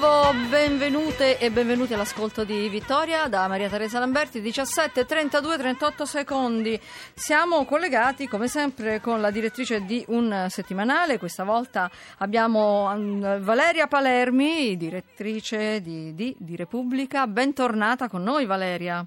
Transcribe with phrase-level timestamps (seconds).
[0.00, 6.78] Nuovo benvenute e benvenuti all'ascolto di Vittoria da Maria Teresa Lamberti, 17, 32, 38 secondi.
[6.80, 13.88] Siamo collegati come sempre con la direttrice di un settimanale, questa volta abbiamo um, Valeria
[13.88, 17.26] Palermi, direttrice di, di, di Repubblica.
[17.26, 19.04] Bentornata con noi Valeria.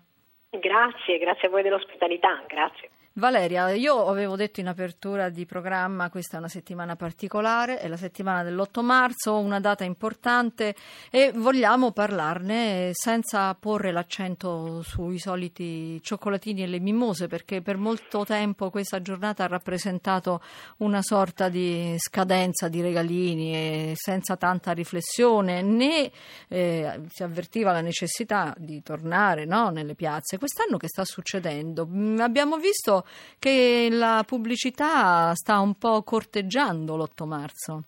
[0.52, 2.93] Grazie, grazie a voi dell'ospitalità, grazie.
[3.16, 7.96] Valeria, io avevo detto in apertura di programma, questa è una settimana particolare, è la
[7.96, 10.74] settimana dell'8 marzo, una data importante
[11.12, 18.26] e vogliamo parlarne senza porre l'accento sui soliti cioccolatini e le mimose, perché per molto
[18.26, 20.42] tempo questa giornata ha rappresentato
[20.78, 26.12] una sorta di scadenza di regalini e senza tanta riflessione, né
[26.48, 30.40] eh, si avvertiva la necessità di tornare no, nelle piazze.
[30.40, 31.86] Quest'anno che sta succedendo?
[31.86, 33.02] Mm, abbiamo visto
[33.40, 37.84] che la pubblicità sta un po' corteggiando l'8 marzo.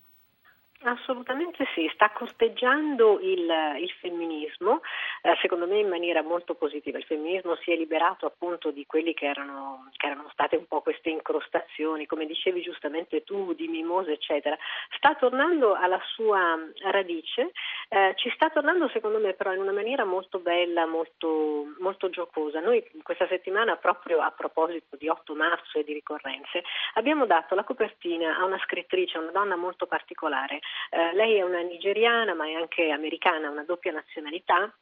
[0.88, 4.82] Assolutamente sì, sta corteggiando il, il femminismo,
[5.24, 7.00] eh, secondo me in maniera molto positiva.
[7.00, 10.82] Il femminismo si è liberato appunto di quelli che erano, che erano, state un po'
[10.82, 14.56] queste incrostazioni, come dicevi giustamente tu, di mimose, eccetera.
[14.96, 17.52] Sta tornando alla sua radice,
[17.90, 22.60] eh, ci sta tornando secondo me però in una maniera molto bella, molto, molto giocosa.
[22.60, 26.64] Noi questa settimana, proprio a proposito di 8 marzo e di ricorrenze,
[26.94, 31.62] abbiamo dato la copertina a una scrittrice, una donna molto particolare eh, lei è una
[31.62, 34.74] nigeriana ma è anche americana, una doppia nazionalità,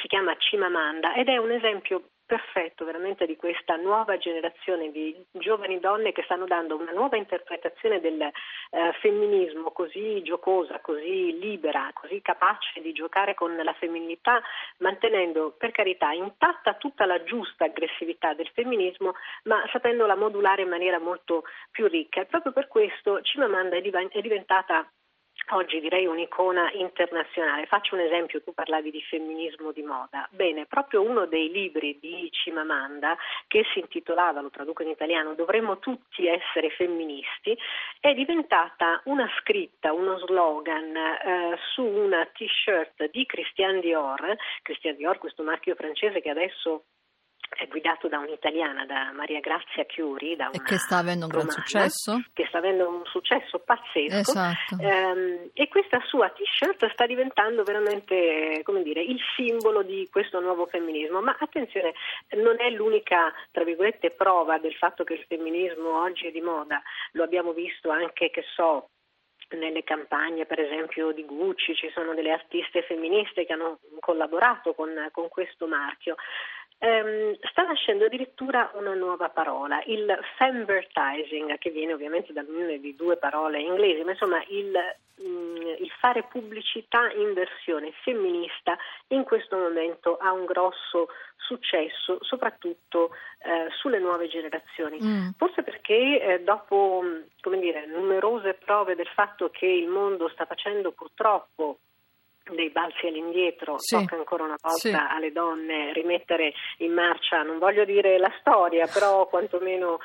[0.00, 5.80] si chiama Chimamanda ed è un esempio perfetto veramente di questa nuova generazione di giovani
[5.80, 8.32] donne che stanno dando una nuova interpretazione del eh,
[9.00, 14.40] femminismo così giocosa, così libera, così capace di giocare con la femminilità,
[14.78, 21.00] mantenendo per carità intatta tutta la giusta aggressività del femminismo, ma sapendola modulare in maniera
[21.00, 22.20] molto più ricca.
[22.20, 24.88] E proprio per questo Cimamanda è diventata
[25.56, 27.66] oggi direi un'icona internazionale.
[27.66, 30.28] Faccio un esempio, tu parlavi di femminismo di moda.
[30.30, 33.16] Bene, proprio uno dei libri di Cimamanda,
[33.46, 37.56] che si intitolava, lo traduco in italiano, Dovremmo tutti essere femministi,
[37.98, 45.18] è diventata una scritta, uno slogan eh, su una t-shirt di Christian Dior, Christian Dior,
[45.18, 46.84] questo marchio francese che adesso
[47.50, 50.36] è guidato da un'italiana, da Maria Grazia Chiuri.
[50.36, 52.22] Da e che sta avendo un gran successo?
[52.32, 54.16] Che sta avendo un successo pazzesco.
[54.16, 54.76] Esatto.
[54.80, 60.66] Ehm, e questa sua t-shirt sta diventando veramente, come dire, il simbolo di questo nuovo
[60.66, 61.20] femminismo.
[61.20, 61.92] Ma attenzione,
[62.36, 66.80] non è l'unica, tra virgolette, prova del fatto che il femminismo oggi è di moda.
[67.12, 68.90] Lo abbiamo visto anche, che so,
[69.56, 74.90] nelle campagne per esempio di Gucci ci sono delle artiste femministe che hanno collaborato con,
[75.12, 76.14] con questo marchio.
[76.82, 83.18] Um, sta nascendo addirittura una nuova parola, il femvertising, che viene ovviamente dall'unione di due
[83.18, 84.72] parole inglesi, ma insomma il,
[85.16, 93.10] um, il, fare pubblicità in versione femminista in questo momento ha un grosso successo, soprattutto
[93.40, 94.98] eh, sulle nuove generazioni.
[95.02, 95.28] Mm.
[95.36, 97.04] Forse perché eh, dopo
[97.58, 101.80] dire, numerose prove del fatto che il mondo sta facendo purtroppo
[102.52, 103.96] dei balzi all'indietro, sì.
[103.96, 104.90] tocca ancora una volta sì.
[104.90, 109.98] alle donne rimettere in marcia, non voglio dire la storia, però quantomeno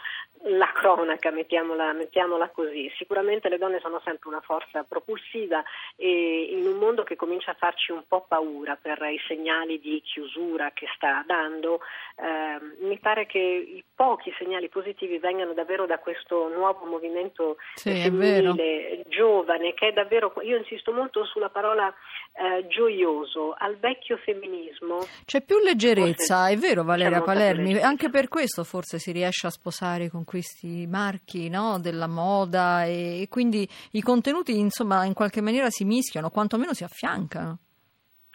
[0.44, 2.92] la cronaca, mettiamola, mettiamola, così.
[2.98, 5.64] Sicuramente le donne sono sempre una forza propulsiva
[5.96, 10.02] e in un mondo che comincia a farci un po' paura per i segnali di
[10.02, 11.80] chiusura che sta dando,
[12.18, 17.94] eh, mi pare che i pochi segnali positivi vengano davvero da questo nuovo movimento sì,
[17.94, 21.94] femminile, giovane, che è davvero, io insisto molto sulla parola
[22.34, 25.00] eh, gioioso, al vecchio femminismo.
[25.26, 29.50] C'è più leggerezza, forse, è vero Valeria Palermi, anche per questo forse si riesce a
[29.50, 35.40] sposare con questi marchi no, della moda e, e quindi i contenuti insomma in qualche
[35.40, 37.60] maniera si mischiano, quantomeno si affiancano.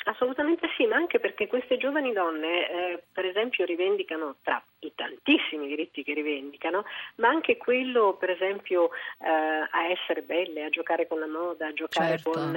[0.05, 5.67] Assolutamente sì, ma anche perché queste giovani donne, eh, per esempio, rivendicano tra i tantissimi
[5.67, 6.85] diritti che rivendicano,
[7.17, 11.73] ma anche quello, per esempio, eh, a essere belle, a giocare con la moda, a
[11.73, 12.31] giocare certo.
[12.31, 12.57] con,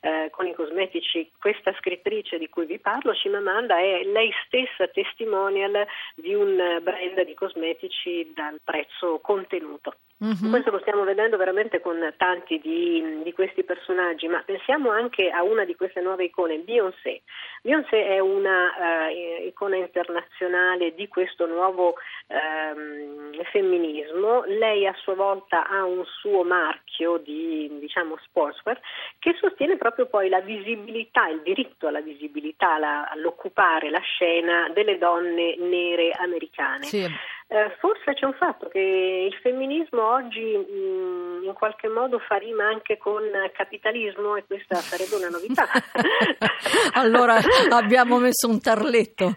[0.00, 1.30] eh, con, i cosmetici.
[1.36, 7.34] Questa scrittrice di cui vi parlo, Cimamanda, è lei stessa testimonial di un brand di
[7.34, 9.96] cosmetici dal prezzo contenuto.
[10.24, 10.50] Mm-hmm.
[10.50, 15.42] Questo lo stiamo vedendo veramente con tanti di, di, questi personaggi, ma pensiamo anche a
[15.42, 17.22] una di queste nuove icone, Beyoncé Beyoncé.
[17.62, 21.94] Beyoncé è una uh, icona internazionale di questo nuovo
[22.26, 28.78] um, femminismo, lei a sua volta ha un suo marchio di diciamo sportswear
[29.18, 34.98] che sostiene proprio poi la visibilità, il diritto alla visibilità, la, all'occupare la scena delle
[34.98, 36.84] donne nere americane.
[36.84, 37.08] Sì.
[37.46, 42.66] Eh, forse c'è un fatto che il femminismo oggi mh, in qualche modo fa rima
[42.66, 45.66] anche con capitalismo e questa sarebbe una novità.
[46.94, 47.38] allora
[47.70, 49.36] abbiamo messo un tarletto.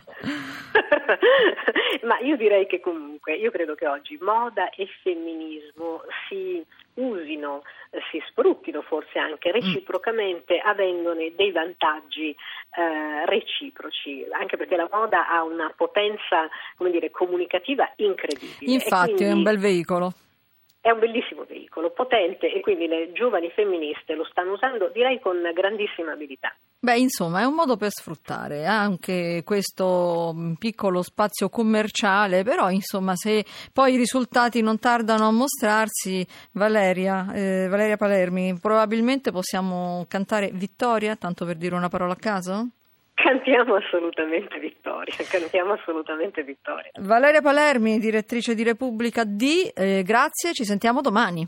[2.04, 6.64] Ma io direi che comunque, io credo che oggi moda e femminismo si
[6.96, 7.64] usino,
[8.12, 12.36] si sfruttino forse anche reciprocamente, avendone dei vantaggi
[12.76, 18.72] eh, reciproci, anche perché la moda ha una potenza come dire, comunicativa incredibile.
[18.72, 19.24] Infatti quindi...
[19.24, 20.14] è un bel veicolo.
[20.88, 25.36] È un bellissimo veicolo, potente e quindi le giovani femministe lo stanno usando direi con
[25.54, 26.56] grandissima abilità.
[26.80, 33.18] Beh, insomma, è un modo per sfruttare anche questo mm, piccolo spazio commerciale, però insomma,
[33.18, 33.44] se
[33.74, 41.18] poi i risultati non tardano a mostrarsi, Valeria, eh, Valeria Palermi, probabilmente possiamo cantare vittoria,
[41.18, 42.70] tanto per dire una parola a caso?
[43.18, 46.92] Cantiamo assolutamente vittoria, cantiamo assolutamente vittoria.
[47.00, 51.46] Valeria Palermi, direttrice di Repubblica D, eh, grazie, ci sentiamo domani.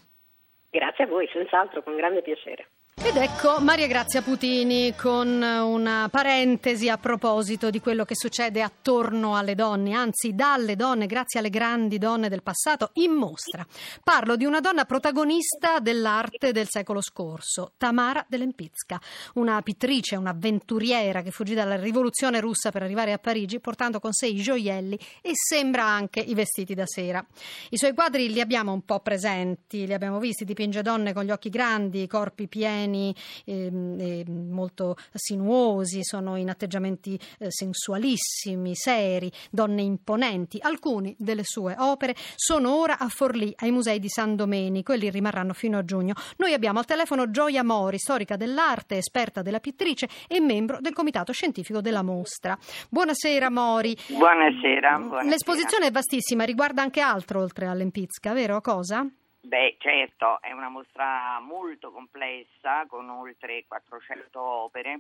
[0.71, 2.66] Grazie a voi, senz'altro, con grande piacere.
[3.01, 9.38] Ed ecco Maria Grazia Putini con una parentesi a proposito di quello che succede attorno
[9.38, 13.66] alle donne, anzi dalle donne, grazie alle grandi donne del passato, in mostra.
[14.04, 19.00] Parlo di una donna protagonista dell'arte del secolo scorso, Tamara Delempizka,
[19.36, 24.28] una pittrice, un'avventuriera che fuggì dalla rivoluzione russa per arrivare a Parigi portando con sé
[24.28, 27.25] i gioielli e sembra anche i vestiti da sera.
[27.69, 31.31] I suoi quadri li abbiamo un po' presenti, li abbiamo visti, dipinge donne con gli
[31.31, 33.15] occhi grandi, i corpi pieni, pieni,
[33.45, 40.57] eh, eh, molto sinuosi, sono in atteggiamenti eh, sensualissimi, seri, donne imponenti.
[40.62, 45.09] Alcune delle sue opere sono ora a Forlì, ai musei di San Domenico e lì
[45.09, 46.15] rimarranno fino a giugno.
[46.38, 51.31] Noi abbiamo al telefono Gioia Mori, storica dell'arte, esperta della pittrice e membro del comitato
[51.31, 52.57] scientifico della mostra.
[52.89, 53.95] Buonasera Mori.
[54.07, 54.97] Buonasera.
[54.97, 55.30] buonasera.
[55.30, 58.59] L'esposizione è vastissima, riguarda anche altro oltre all'Empizca, vero?
[58.62, 59.07] Cosa?
[59.41, 65.00] Beh, certo, è una mostra molto complessa con oltre 400 opere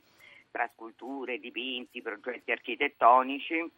[0.49, 3.69] tra sculture, dipinti, progetti architettonici,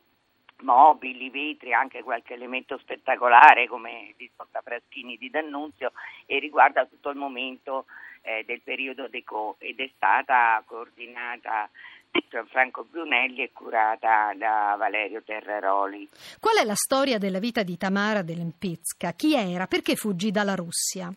[0.62, 5.92] mobili, vetri, anche qualche elemento spettacolare come il portafraschini di D'Annunzio
[6.28, 7.86] e riguarda tutto il momento
[8.22, 11.70] eh, del periodo Deco ed è stata coordinata
[12.30, 16.08] Gianfranco Brunelli e curata da Valerio Terraroli.
[16.40, 19.12] Qual è la storia della vita di Tamara Delempizka?
[19.12, 19.68] Chi era?
[19.68, 21.12] Perché fuggì dalla Russia?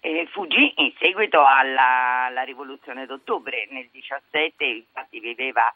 [0.00, 5.72] Eh, fuggì in seguito alla, alla, rivoluzione d'ottobre, nel 17 infatti viveva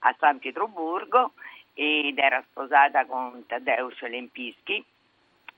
[0.00, 1.32] a San Pietroburgo
[1.74, 4.84] ed era sposata con Tadeusz Lempischi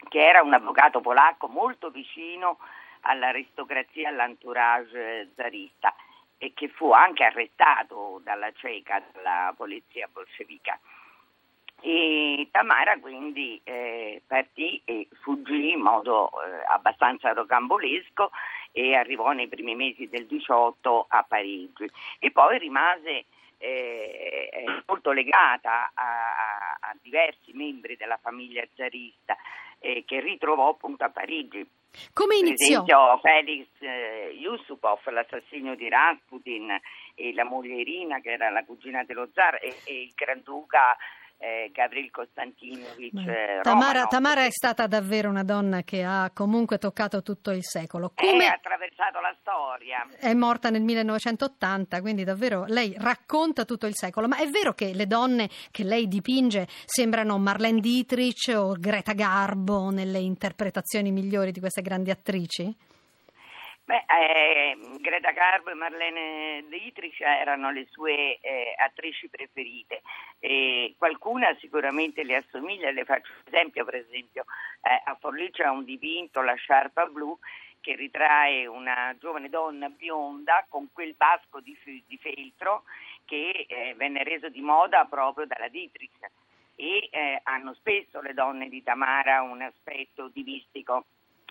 [0.09, 2.59] che era un avvocato polacco molto vicino
[3.03, 5.95] all'aristocrazia e all'entourage zarista
[6.43, 10.81] e che fu anche arrestato dalla CECA, dalla polizia bolscevica.
[11.83, 18.31] E Tamara quindi eh, partì e fuggì in modo eh, abbastanza rocambolesco
[18.73, 23.27] e arrivò nei primi mesi del 18 a Parigi e poi rimase
[23.59, 29.37] eh, molto legata a, a, diversi membri della famiglia zarista
[29.79, 31.67] eh, che ritrovò appunto a Parigi
[32.13, 32.85] come iniziò?
[32.85, 36.79] Per esempio Felix eh, Yusupov, l'assassino di Rasputin,
[37.15, 40.97] e la moglie Irina, che era la cugina dello zar, e, e il Granduca
[41.43, 47.23] eh, Gavril Konstantinovich eh, Tamara, Tamara, è stata davvero una donna che ha comunque toccato
[47.23, 48.13] tutto il secolo.
[48.15, 48.47] Come...
[48.47, 50.07] Ha attraversato la storia.
[50.19, 54.29] È morta nel 1980, quindi davvero lei racconta tutto il secolo.
[54.29, 59.89] Ma è vero che le donne che lei dipinge sembrano Marlene Dietrich o Greta Garbo
[59.89, 62.77] nelle interpretazioni migliori di queste grandi attrici?
[63.91, 70.03] Beh, eh, Greta Garbo e Marlene Dietrich erano le sue eh, attrici preferite.
[70.39, 74.45] Eh, qualcuna sicuramente le assomiglia, le faccio un esempio, per esempio
[74.83, 77.37] eh, a Forlì c'è un dipinto, la sciarpa blu,
[77.81, 82.85] che ritrae una giovane donna bionda con quel basco di, di feltro
[83.25, 86.31] che eh, venne reso di moda proprio dalla Dietrich
[86.77, 91.07] e eh, hanno spesso le donne di Tamara un aspetto divistico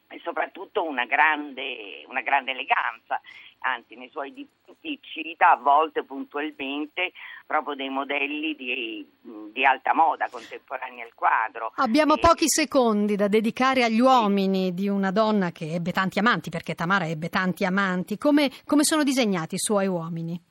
[0.09, 3.21] e soprattutto una grande, una grande eleganza,
[3.59, 7.11] anzi nei suoi dipinti cita a volte puntualmente
[7.45, 9.07] proprio dei modelli di,
[9.51, 11.73] di alta moda contemporanei al quadro.
[11.75, 12.19] Abbiamo e...
[12.19, 17.07] pochi secondi da dedicare agli uomini di una donna che ebbe tanti amanti, perché Tamara
[17.07, 18.17] ebbe tanti amanti.
[18.17, 20.41] Come, come sono disegnati i suoi uomini?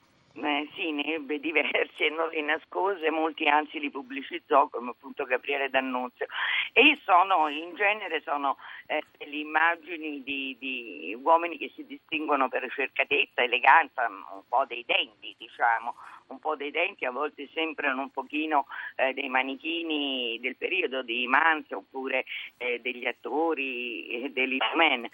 [1.18, 6.26] Ebbe diversi e non li nascose, molti anzi li pubblicizzò come appunto Gabriele D'Annunzio.
[6.72, 8.56] E sono in genere sono
[8.87, 14.84] eh, le immagini di, di, uomini che si distinguono per ricercatezza, eleganza, un po' dei
[14.87, 15.94] denti diciamo,
[16.28, 18.66] un po' dei denti, a volte sembrano un pochino
[18.97, 22.25] eh, dei manichini del periodo di Manzi oppure
[22.56, 25.08] eh, degli attori eh, dell'Isman.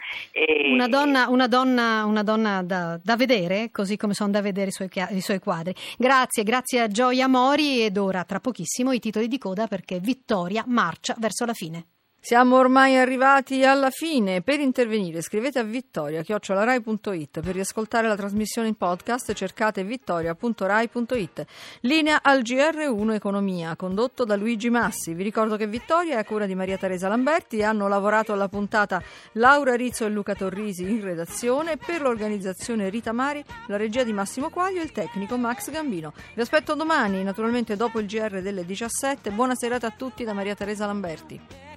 [0.72, 4.72] Una donna, una donna, una donna da, da, vedere, così come sono da vedere i
[4.72, 5.74] suoi, i suoi quadri.
[5.96, 10.64] Grazie, grazie a Gioia Mori ed ora tra pochissimo i titoli di coda perché Vittoria
[10.66, 11.93] marcia verso la fine.
[12.26, 14.40] Siamo ormai arrivati alla fine.
[14.40, 17.40] Per intervenire scrivete a vittoria.rai.it.
[17.40, 21.44] Per riascoltare la trasmissione in podcast cercate vittoria.rai.it.
[21.80, 25.12] Linea al GR1 Economia, condotto da Luigi Massi.
[25.12, 27.62] Vi ricordo che Vittoria è a cura di Maria Teresa Lamberti.
[27.62, 29.02] Hanno lavorato alla puntata
[29.32, 31.76] Laura Rizzo e Luca Torrisi in redazione.
[31.76, 36.14] Per l'organizzazione Rita Mari, la regia di Massimo Quaglio e il tecnico Max Gambino.
[36.32, 39.30] Vi aspetto domani, naturalmente dopo il GR delle 17.
[39.30, 41.73] Buona serata a tutti da Maria Teresa Lamberti.